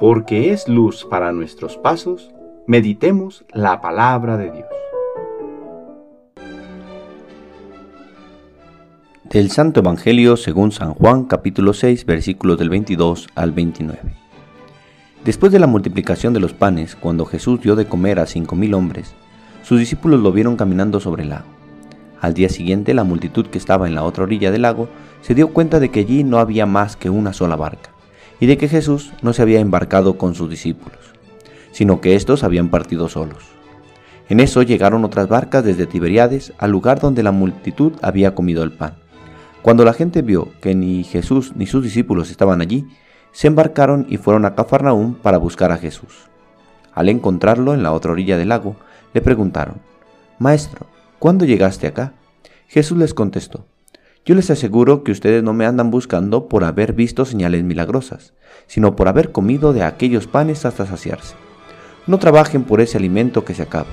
[0.00, 2.30] porque es luz para nuestros pasos,
[2.66, 4.66] meditemos la palabra de Dios.
[9.24, 14.00] Del Santo Evangelio según San Juan capítulo 6 versículos del 22 al 29.
[15.22, 18.72] Después de la multiplicación de los panes, cuando Jesús dio de comer a cinco mil
[18.72, 19.14] hombres,
[19.62, 21.48] sus discípulos lo vieron caminando sobre el lago.
[22.22, 24.88] Al día siguiente la multitud que estaba en la otra orilla del lago
[25.20, 27.90] se dio cuenta de que allí no había más que una sola barca
[28.40, 30.98] y de que Jesús no se había embarcado con sus discípulos,
[31.70, 33.44] sino que éstos habían partido solos.
[34.28, 38.72] En eso llegaron otras barcas desde Tiberiades al lugar donde la multitud había comido el
[38.72, 38.94] pan.
[39.62, 42.86] Cuando la gente vio que ni Jesús ni sus discípulos estaban allí,
[43.32, 46.28] se embarcaron y fueron a Cafarnaúm para buscar a Jesús.
[46.94, 48.76] Al encontrarlo en la otra orilla del lago,
[49.12, 49.76] le preguntaron,
[50.38, 50.86] Maestro,
[51.18, 52.14] ¿cuándo llegaste acá?
[52.68, 53.66] Jesús les contestó,
[54.26, 58.34] yo les aseguro que ustedes no me andan buscando por haber visto señales milagrosas,
[58.66, 61.34] sino por haber comido de aquellos panes hasta saciarse.
[62.06, 63.88] No trabajen por ese alimento que se acaba,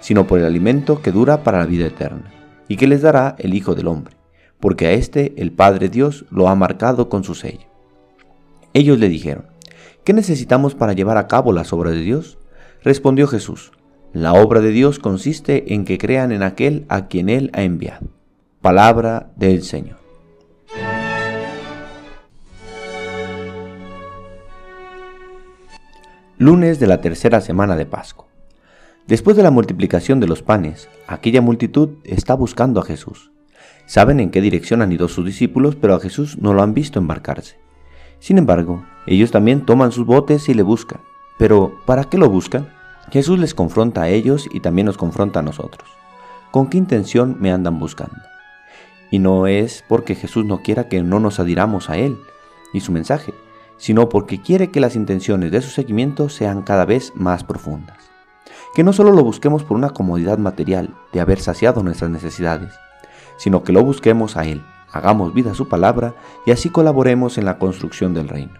[0.00, 2.32] sino por el alimento que dura para la vida eterna,
[2.68, 4.16] y que les dará el Hijo del Hombre,
[4.60, 7.66] porque a éste el Padre Dios lo ha marcado con su sello.
[8.72, 9.46] Ellos le dijeron,
[10.04, 12.38] ¿qué necesitamos para llevar a cabo las obras de Dios?
[12.82, 13.72] Respondió Jesús,
[14.12, 18.15] la obra de Dios consiste en que crean en aquel a quien Él ha enviado.
[18.62, 19.98] Palabra del Señor.
[26.38, 28.26] Lunes de la tercera semana de Pascua.
[29.06, 33.30] Después de la multiplicación de los panes, aquella multitud está buscando a Jesús.
[33.84, 36.98] Saben en qué dirección han ido sus discípulos, pero a Jesús no lo han visto
[36.98, 37.58] embarcarse.
[38.18, 41.02] Sin embargo, ellos también toman sus botes y le buscan.
[41.38, 42.72] Pero, ¿para qué lo buscan?
[43.12, 45.88] Jesús les confronta a ellos y también nos confronta a nosotros.
[46.50, 48.16] ¿Con qué intención me andan buscando?
[49.10, 52.18] Y no es porque Jesús no quiera que no nos adhiramos a Él
[52.72, 53.32] y su mensaje,
[53.76, 57.98] sino porque quiere que las intenciones de su seguimiento sean cada vez más profundas.
[58.74, 62.72] Que no solo lo busquemos por una comodidad material de haber saciado nuestras necesidades,
[63.36, 66.14] sino que lo busquemos a Él, hagamos vida a su palabra
[66.44, 68.54] y así colaboremos en la construcción del reino.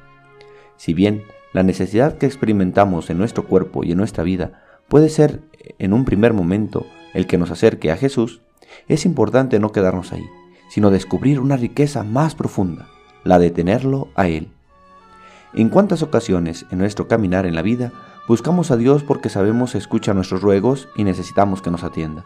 [0.76, 5.40] Si bien la necesidad que experimentamos en nuestro cuerpo y en nuestra vida puede ser
[5.78, 8.42] en un primer momento el que nos acerque a Jesús,
[8.88, 10.28] es importante no quedarnos ahí,
[10.68, 12.88] sino descubrir una riqueza más profunda,
[13.24, 14.48] la de tenerlo a Él.
[15.54, 17.92] En cuántas ocasiones en nuestro caminar en la vida
[18.28, 22.24] buscamos a Dios porque sabemos escucha nuestros ruegos y necesitamos que nos atienda.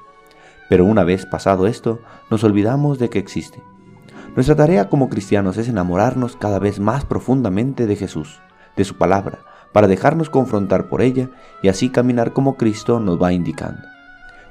[0.69, 3.63] Pero una vez pasado esto, nos olvidamos de que existe.
[4.35, 8.41] Nuestra tarea como cristianos es enamorarnos cada vez más profundamente de Jesús,
[8.77, 9.41] de su palabra,
[9.73, 11.31] para dejarnos confrontar por ella
[11.63, 13.90] y así caminar como Cristo nos va indicando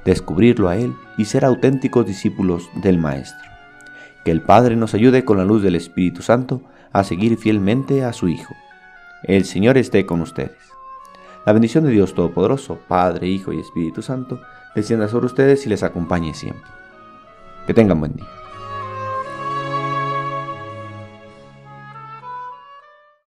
[0.04, 3.50] descubrirlo a Él y ser auténticos discípulos del Maestro.
[4.24, 6.62] Que el Padre nos ayude con la luz del Espíritu Santo
[6.92, 8.54] a seguir fielmente a su Hijo.
[9.22, 10.56] El Señor esté con ustedes.
[11.46, 14.40] La bendición de Dios Todopoderoso, Padre, Hijo y Espíritu Santo,
[14.74, 16.70] descienda sobre ustedes y les acompañe siempre.
[17.66, 18.39] Que tengan buen día.